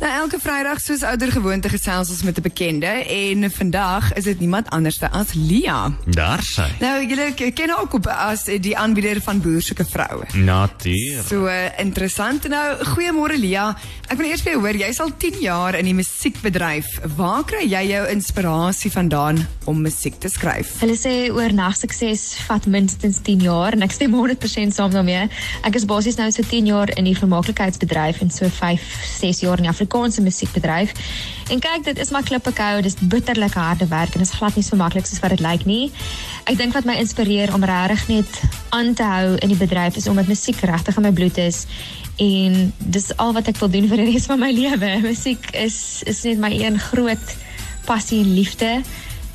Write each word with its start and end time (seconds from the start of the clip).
Nou 0.00 0.08
elke 0.16 0.38
Vrydag 0.40 0.78
soos 0.80 1.02
ouer 1.04 1.28
gewoonte 1.28 1.68
gesels 1.68 2.08
ons 2.08 2.22
met 2.24 2.38
'n 2.38 2.42
bekende 2.42 2.86
en 3.04 3.50
vandag 3.52 4.12
is 4.16 4.24
dit 4.24 4.40
niemand 4.40 4.70
anderste 4.70 5.10
as 5.10 5.34
Lia. 5.34 5.92
Daar 6.06 6.42
sy. 6.42 6.68
Nou 6.80 7.06
julle 7.06 7.34
ken 7.34 7.68
haar 7.68 7.82
ook 7.82 7.94
op 7.94 8.06
as 8.06 8.44
die 8.44 8.78
aanbieder 8.78 9.20
van 9.20 9.40
boersoeke 9.40 9.84
vroue. 9.84 10.24
Natuur. 10.32 11.22
So 11.28 11.48
interessant. 11.76 12.48
Nou 12.48 12.84
goeiemôre 12.84 13.38
Lia. 13.38 13.76
Ek 14.08 14.16
wil 14.16 14.26
eers 14.26 14.40
vir 14.40 14.52
jou 14.52 14.62
hoor, 14.62 14.76
jy's 14.76 15.00
al 15.00 15.12
10 15.16 15.40
jaar 15.40 15.74
in 15.74 15.84
die 15.84 15.94
musiekbedryf. 15.94 16.86
Waar 17.16 17.44
kry 17.44 17.68
jy 17.68 17.84
jou 17.90 18.08
inspirasie 18.08 18.90
vandaan 18.90 19.46
om 19.64 19.82
musiek 19.82 20.14
te 20.18 20.28
skryf? 20.28 20.80
Hulle 20.80 20.96
sê 20.96 21.30
oornag 21.30 21.76
sukses 21.76 22.34
vat 22.48 22.66
minstens 22.66 23.20
10 23.22 23.40
jaar 23.40 23.72
en 23.72 23.82
ek 23.82 23.92
stem 23.92 24.14
100% 24.14 24.72
saam 24.72 24.90
daarmee. 24.90 25.28
Ek 25.62 25.74
is 25.74 25.84
basies 25.84 26.16
nou 26.16 26.30
so 26.30 26.42
10 26.42 26.66
jaar 26.66 26.88
in 26.96 27.04
die 27.04 27.16
vermaaklikheidsbedryf 27.16 28.20
en 28.20 28.30
so 28.30 28.48
5, 28.48 28.80
6 29.20 29.40
jaar 29.40 29.58
in 29.58 29.68
die 29.68 29.70
Afrikaanse 29.90 30.22
musiekbedryf. 30.22 30.92
En 31.50 31.58
kyk, 31.58 31.84
dit 31.84 31.98
is 31.98 32.10
maar 32.10 32.22
klippe 32.22 32.52
kou, 32.54 32.82
dis 32.82 32.94
bitterlik 33.10 33.54
harde 33.58 33.86
werk 33.90 34.14
en 34.14 34.22
dit 34.22 34.28
is 34.28 34.36
glad 34.38 34.54
nie 34.54 34.62
so 34.62 34.76
maklik 34.78 35.06
soos 35.06 35.18
wat 35.20 35.34
dit 35.34 35.42
lyk 35.42 35.64
nie. 35.66 35.90
Ek 36.46 36.58
dink 36.58 36.76
wat 36.76 36.86
my 36.86 36.94
inspireer 37.00 37.50
om 37.54 37.64
regtig 37.66 38.06
net 38.08 38.40
aan 38.70 38.94
te 38.94 39.02
hou 39.02 39.34
in 39.42 39.50
die 39.50 39.58
bedryf 39.58 39.98
is 39.98 40.06
omdat 40.06 40.30
musiek 40.30 40.60
regtig 40.62 40.96
in 40.96 41.08
my 41.08 41.12
bloed 41.12 41.38
is 41.42 41.66
en 42.22 42.72
dis 42.78 43.10
al 43.16 43.34
wat 43.34 43.48
ek 43.50 43.58
wil 43.58 43.72
doen 43.72 43.88
vir 43.90 44.04
die 44.04 44.12
res 44.12 44.30
van 44.30 44.38
my 44.38 44.52
lewe. 44.54 44.94
Musiek 45.10 45.50
is 45.58 46.04
is 46.06 46.22
net 46.28 46.38
my 46.38 46.52
een 46.54 46.78
groot 46.78 47.36
passie 47.88 48.22
en 48.22 48.34
liefde. 48.34 48.70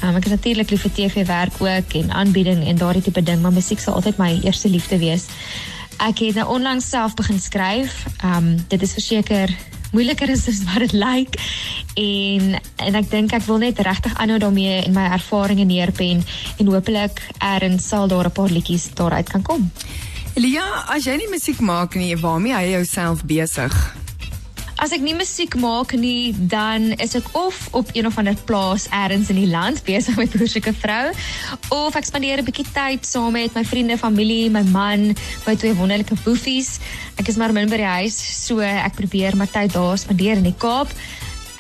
Um, 0.04 0.16
ek 0.16 0.30
is 0.30 0.36
natuurlik 0.38 0.72
lief 0.72 0.88
TV-werk 0.88 1.60
ook 1.60 1.96
en 2.00 2.12
aanbieding 2.12 2.64
en 2.64 2.80
daardie 2.80 3.04
tipe 3.04 3.24
ding, 3.24 3.42
maar 3.42 3.56
musiek 3.56 3.80
sal 3.80 3.98
altyd 4.00 4.20
my 4.22 4.32
eerste 4.44 4.70
liefde 4.70 5.00
wees. 5.02 5.28
Ek 6.04 6.20
het 6.20 6.36
nou 6.36 6.48
onlangs 6.60 6.88
self 6.90 7.16
begin 7.16 7.40
skryf. 7.40 8.06
Um 8.24 8.56
dit 8.72 8.82
is 8.82 8.96
verseker 8.96 9.52
moeiliker 9.96 10.32
as 10.32 10.48
as 10.52 10.64
wat 10.68 10.84
dit 10.86 10.96
lyk 11.00 11.40
en 11.96 12.56
en 12.88 13.00
ek 13.02 13.10
dink 13.12 13.36
ek 13.38 13.48
wil 13.48 13.62
net 13.64 13.80
regtig 13.88 14.16
aanhou 14.20 14.40
daarmee 14.44 14.82
en 14.84 14.96
my 14.96 15.08
ervarings 15.18 15.68
neerpen 15.70 16.24
en 16.60 16.72
hopelik 16.74 17.22
eers 17.40 17.88
sal 17.88 18.08
daar 18.12 18.28
'n 18.28 18.38
paar 18.38 18.52
liedjies 18.52 18.90
daaruit 18.94 19.30
kan 19.30 19.42
kom. 19.42 19.72
Lia, 20.36 20.66
as 20.92 21.06
jy 21.06 21.16
nie 21.16 21.30
musiek 21.32 21.60
maak 21.60 21.96
nie, 21.96 22.16
waarmee 22.18 22.54
hou 22.54 22.64
jy 22.64 22.72
jouself 22.72 23.24
besig? 23.24 23.72
As 24.76 24.92
ek 24.92 25.00
nie 25.00 25.14
musiek 25.16 25.54
maak 25.56 25.94
nie, 25.96 26.36
dan 26.52 26.90
is 27.00 27.14
ek 27.16 27.30
of 27.40 27.56
op 27.80 27.94
een 27.96 28.10
of 28.10 28.18
ander 28.20 28.36
plaas 28.48 28.90
elders 28.92 29.30
in 29.32 29.38
die 29.40 29.48
land 29.48 29.80
besig 29.88 30.18
met 30.20 30.34
boersoeke 30.36 30.74
vrou 30.76 31.14
of 31.72 31.96
ek 31.96 32.10
spandeer 32.10 32.44
'n 32.44 32.48
bietjie 32.48 32.68
tyd 32.76 33.08
saam 33.08 33.32
met 33.32 33.56
my 33.56 33.64
vriende, 33.64 33.96
familie, 33.98 34.50
my 34.52 34.64
man, 34.76 35.16
my 35.48 35.56
twee 35.56 35.74
wonderlike 35.80 36.16
boefies. 36.26 36.80
Ek 37.16 37.28
is 37.32 37.40
maar 37.40 37.54
min 37.56 37.70
by 37.72 37.78
die 37.78 37.94
huis, 38.04 38.20
so 38.20 38.60
ek 38.60 39.00
probeer 39.00 39.36
my 39.40 39.48
tyd 39.48 39.72
daar 39.72 39.98
spandeer 39.98 40.44
in 40.44 40.44
die 40.52 40.60
Kaap. 40.60 40.92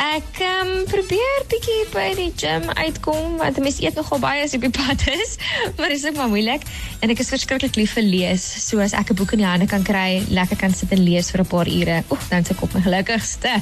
Ek 0.01 0.39
um, 0.43 0.71
probeer 0.91 1.43
bietjie 1.47 1.85
by 1.93 2.09
die 2.17 2.31
gym 2.35 2.65
uitkom 2.75 3.37
want 3.39 3.59
mense 3.63 3.83
eet 3.83 3.95
nogal 3.95 4.19
baie 4.19 4.43
as 4.43 4.51
jy 4.51 4.59
op 4.59 4.65
die 4.67 4.75
pad 4.75 5.05
is, 5.07 5.37
maar 5.77 5.93
dit 5.93 5.97
is 5.99 6.05
ook 6.09 6.17
maar 6.19 6.31
moeilik 6.31 6.65
en 6.99 7.13
ek 7.13 7.21
is 7.23 7.31
verskriklik 7.31 7.79
lief 7.79 7.95
vir 7.95 8.03
lees. 8.03 8.43
So 8.43 8.83
as 8.83 8.95
ek 8.97 9.13
'n 9.13 9.19
boek 9.21 9.35
in 9.37 9.43
die 9.43 9.47
hande 9.47 9.67
kan 9.71 9.87
kry, 9.87 10.25
lekker 10.27 10.59
kan 10.59 10.75
sit 10.75 10.91
en 10.91 10.99
lees 10.99 11.31
vir 11.31 11.45
'n 11.45 11.47
paar 11.47 11.67
ure, 11.71 12.03
oek, 12.11 12.23
dan 12.29 12.43
se 12.43 12.53
ek 12.53 12.63
op 12.67 12.73
my 12.75 12.81
gelukkigste. 12.81 13.61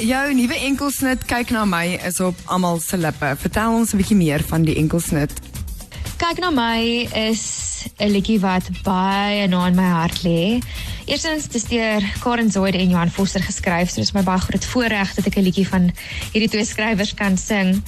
Jou 0.00 0.26
nuwe 0.34 0.56
enkelsnit 0.56 1.24
kyk 1.24 1.50
na 1.50 1.64
my 1.64 2.00
is 2.04 2.20
op 2.20 2.36
almal 2.44 2.80
se 2.80 2.96
lippe. 2.96 3.32
Vertel 3.36 3.72
ons 3.72 3.92
'n 3.92 3.96
bietjie 3.96 4.16
meer 4.16 4.42
van 4.44 4.64
die 4.64 4.76
enkelsnit. 4.76 5.32
Kyk 6.16 6.38
na 6.38 6.50
my 6.50 7.08
is 7.16 7.88
'n 7.98 8.12
liedjie 8.12 8.40
wat 8.40 8.68
baie 8.84 9.46
na 9.48 9.66
in 9.66 9.74
my 9.74 9.88
hart 9.88 10.22
lê. 10.22 10.60
Eerstens 11.12 11.44
dis 11.52 11.66
deur 11.68 12.00
Karen 12.22 12.50
Zoide 12.50 12.78
en 12.78 12.88
Johan 12.88 13.10
Foster 13.10 13.42
geskryf, 13.44 13.90
so 13.92 14.00
dis 14.00 14.14
my 14.16 14.22
baie 14.24 14.40
groot 14.40 14.64
voorreg 14.64 15.10
dat 15.12 15.26
ek 15.28 15.34
'n 15.36 15.44
liedjie 15.44 15.68
van 15.68 15.90
hierdie 16.32 16.48
twee 16.48 16.64
skrywers 16.64 17.12
kan 17.14 17.36
sing. 17.36 17.82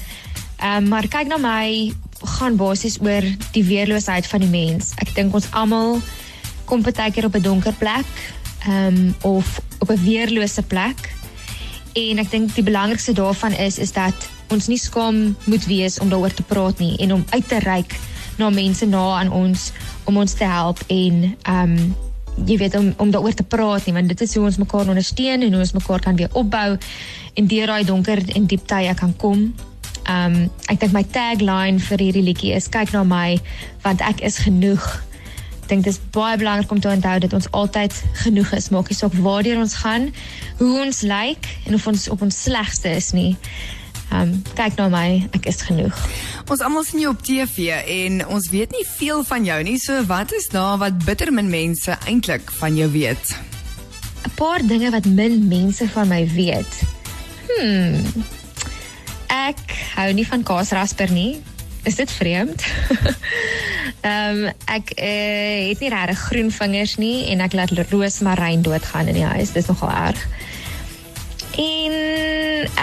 Ehm 0.60 0.84
um, 0.84 0.88
maar 0.88 1.08
kyk 1.08 1.30
na 1.32 1.38
my 1.40 1.94
gaan 2.36 2.56
basies 2.60 3.00
oor 3.00 3.24
die 3.56 3.64
weerloosheid 3.64 4.26
van 4.26 4.44
die 4.44 4.52
mens. 4.52 4.92
Ek 5.00 5.14
dink 5.14 5.32
ons 5.34 5.48
almal 5.52 6.02
kom 6.68 6.82
baie 6.82 7.10
keer 7.12 7.24
op 7.24 7.34
'n 7.34 7.42
donker 7.42 7.72
plek, 7.72 8.12
ehm 8.68 8.92
um, 8.92 9.14
of 9.22 9.60
op 9.78 9.88
'n 9.88 10.04
weerlose 10.04 10.62
plek. 10.62 11.14
En 11.94 12.18
ek 12.18 12.30
dink 12.30 12.54
die 12.54 12.64
belangrikste 12.64 13.12
daarvan 13.12 13.52
is 13.52 13.78
is 13.78 13.92
dat 13.92 14.28
ons 14.50 14.66
nie 14.66 14.78
skaam 14.78 15.36
moet 15.44 15.64
wees 15.64 15.98
om 15.98 16.08
daaroor 16.08 16.34
te 16.34 16.42
praat 16.42 16.78
nie 16.78 16.96
en 16.96 17.12
om 17.12 17.24
uit 17.30 17.48
te 17.48 17.58
reik 17.58 17.96
na 18.36 18.50
mense 18.50 18.86
na 18.86 19.16
aan 19.16 19.32
ons 19.32 19.72
om 20.04 20.16
ons 20.16 20.32
te 20.32 20.44
help 20.44 20.84
en 20.86 21.36
ehm 21.42 21.72
um, 21.72 22.12
jy 22.42 22.56
weet 22.58 22.74
om 22.78 22.92
om 22.98 23.10
daaroor 23.14 23.34
te 23.34 23.46
praat 23.46 23.86
nie 23.86 23.94
want 23.94 24.10
dit 24.10 24.20
is 24.26 24.34
hoe 24.34 24.44
ons 24.44 24.58
mekaar 24.58 24.88
ondersteun 24.90 25.46
en 25.46 25.52
hoe 25.52 25.62
ons 25.62 25.76
mekaar 25.76 26.02
kan 26.02 26.16
weer 26.16 26.32
opbou 26.32 26.76
en 27.34 27.46
deur 27.50 27.70
daai 27.70 27.84
donker 27.84 28.22
en 28.34 28.46
diep 28.50 28.66
tye 28.70 28.94
kan 28.98 29.14
kom. 29.16 29.46
Ehm 30.04 30.34
um, 30.34 30.50
ek 30.68 30.80
dink 30.82 30.92
my 30.92 31.04
tagline 31.16 31.80
vir 31.80 32.06
hierdie 32.06 32.24
liedjie 32.26 32.54
is 32.56 32.68
kyk 32.68 32.92
na 32.92 33.04
my 33.08 33.38
want 33.86 34.02
ek 34.04 34.20
is 34.26 34.38
genoeg. 34.44 34.84
Ek 35.62 35.70
dink 35.70 35.86
dit 35.86 35.94
is 35.94 36.00
baie 36.12 36.36
belangrik 36.36 36.70
om 36.70 36.80
te 36.80 36.90
onthou 36.92 37.18
dat 37.24 37.32
ons 37.32 37.48
altyd 37.56 37.94
genoeg 38.24 38.52
is, 38.58 38.68
maak 38.74 38.90
nie 38.92 38.98
saak 38.98 39.14
waartoe 39.16 39.56
ons 39.56 39.78
gaan, 39.80 40.10
hoe 40.58 40.74
ons 40.82 41.00
lyk 41.08 41.48
en 41.64 41.78
of 41.78 41.86
ons 41.88 42.08
op 42.12 42.26
ons 42.26 42.42
slegste 42.46 42.92
is 42.92 43.14
nie. 43.16 43.32
Ehm 44.10 44.20
um, 44.20 44.42
kyk 44.54 44.76
na 44.78 44.88
my, 44.92 45.08
ek 45.36 45.46
is 45.50 45.62
genoeg. 45.66 45.96
Ons 46.50 46.60
almal 46.60 46.84
sien 46.84 47.00
jou 47.00 47.12
op 47.14 47.22
TV 47.24 47.72
en 48.04 48.20
ons 48.28 48.50
weet 48.52 48.70
nie 48.76 48.84
veel 48.96 49.24
van 49.24 49.44
jou 49.44 49.58
nie. 49.64 49.78
So 49.80 50.04
wat 50.10 50.32
is 50.36 50.48
daar 50.52 50.78
wat 50.82 51.00
bitter 51.06 51.32
min 51.32 51.50
mense 51.50 51.96
eintlik 52.06 52.52
van 52.60 52.76
jou 52.76 52.90
weet? 52.92 53.34
'n 54.24 54.32
Paar 54.34 54.62
dinge 54.66 54.90
wat 54.90 55.04
min 55.06 55.48
mense 55.48 55.88
van 55.88 56.08
my 56.08 56.22
weet. 56.28 56.72
Hmm. 57.48 58.24
Ek 59.28 59.60
hou 59.96 60.12
nie 60.12 60.26
van 60.26 60.42
kaasrasper 60.42 61.10
nie. 61.10 61.42
Is 61.84 61.96
dit 62.00 62.10
vreemd? 62.10 62.64
Ehm 64.04 64.44
um, 64.44 64.52
ek 64.68 64.90
uh, 65.00 65.68
het 65.68 65.80
nie 65.80 65.88
regtig 65.88 66.18
groen 66.28 66.50
vingers 66.52 66.96
nie 67.00 67.24
en 67.32 67.40
ek 67.40 67.54
laat 67.56 67.72
roosmaryn 67.88 68.62
doodgaan 68.62 69.08
in 69.08 69.16
die 69.16 69.24
huis. 69.24 69.52
Dis 69.56 69.66
nogal 69.66 69.92
erg. 69.92 70.20
En 71.56 71.94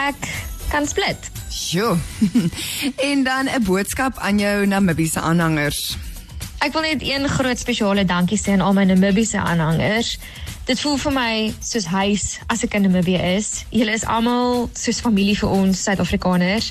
ek 0.02 0.26
kan 0.72 0.88
split. 0.88 1.32
Jo. 1.72 1.98
en 3.12 3.24
dan 3.24 3.46
'n 3.46 3.64
boodskap 3.64 4.18
aan 4.18 4.40
jou 4.40 4.66
Namibiese 4.66 5.20
aanhangers. 5.20 5.98
Ek 6.62 6.74
wil 6.74 6.82
net 6.82 7.02
een 7.02 7.28
groot 7.30 7.59
spesiale 7.59 8.06
dankie 8.06 8.38
sê 8.40 8.52
aan 8.54 8.62
al 8.62 8.74
my 8.74 8.84
Namibiese 8.84 9.38
aanhangers. 9.38 10.20
Dit 10.66 10.80
voel 10.80 10.98
vir 10.98 11.12
my 11.12 11.54
soos 11.59 11.86
huis 11.90 12.26
as 12.48 12.62
ek 12.64 12.76
in 12.78 12.86
Namibië 12.86 13.22
is. 13.36 13.66
Julle 13.74 13.92
is 13.98 14.06
almal 14.06 14.70
soos 14.78 15.00
familie 15.02 15.34
vir 15.40 15.50
ons 15.50 15.84
Suid-Afrikaners 15.84 16.70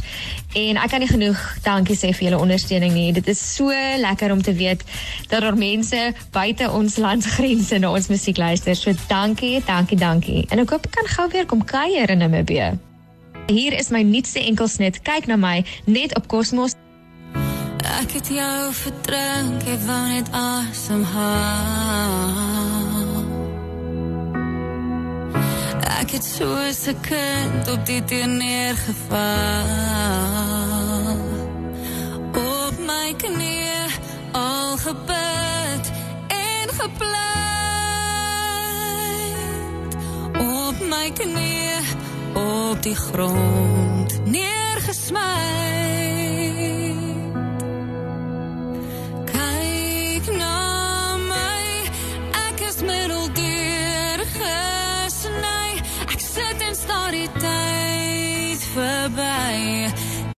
en 0.54 0.78
ek 0.78 0.92
kan 0.92 1.02
nie 1.02 1.10
genoeg 1.10 1.40
dankie 1.64 1.96
sê 1.98 2.12
vir 2.14 2.28
julle 2.28 2.38
ondersteuning 2.38 2.94
nie. 2.94 3.10
Dit 3.12 3.26
is 3.28 3.42
so 3.56 3.74
lekker 4.04 4.30
om 4.32 4.42
te 4.42 4.54
weet 4.54 4.84
dat 5.28 5.42
daar 5.42 5.58
mense 5.58 6.14
buite 6.30 6.70
ons 6.70 6.96
landsgrense 6.96 7.78
na 7.78 7.90
ons 7.90 8.08
musiek 8.08 8.38
luister. 8.38 8.78
So 8.78 8.94
dankie, 9.08 9.58
dankie, 9.66 9.98
dankie. 9.98 10.46
En 10.48 10.62
ek 10.62 10.70
hoop 10.70 10.86
ek 10.86 10.96
kan 11.00 11.10
gou 11.16 11.26
weer 11.34 11.50
kom 11.50 11.66
kuier 11.66 12.14
in 12.14 12.24
Namibië. 12.24 12.70
Hier 13.50 13.72
is 13.78 13.88
my 13.88 14.02
nuutste 14.02 14.38
enkelsnit. 14.38 15.02
Kyk 15.02 15.26
na 15.26 15.34
my 15.36 15.64
net 15.84 16.14
op 16.14 16.26
Cosmos 16.30 16.72
Ek 18.00 18.12
het 18.14 18.28
jou 18.30 18.72
verdrink, 18.72 19.66
ek 19.66 19.80
wou 19.88 20.06
net 20.06 20.28
asemhaal. 20.30 21.10
Ek 25.98 26.10
het 26.14 26.24
soos 26.24 26.86
'n 26.86 26.94
kind 27.02 27.70
op 27.74 27.86
die 27.86 28.04
deur 28.04 28.28
neergeval. 28.28 29.18
Op 32.38 32.74
my 32.86 33.14
knieë 33.18 33.84
al 34.32 34.76
gebid 34.86 35.84
en 36.28 36.68
gepleit. 36.80 37.20
Op 40.38 40.76
my 40.86 41.10
knieë 41.18 41.60
op 42.34 42.82
die 42.82 42.94
grond 42.94 44.20
neergesmy. 44.24 45.18
Kyk 49.24 50.30
na 50.36 51.16
my, 51.16 51.64
ek 52.48 52.62
is 52.68 52.80
middeldeur 52.82 54.24
gesny. 54.36 55.80
Ek 56.06 56.20
sit 56.20 56.66
en 56.68 56.74
staar 56.74 57.10
die 57.16 57.28
tyd 57.38 58.66
verby. 58.74 59.90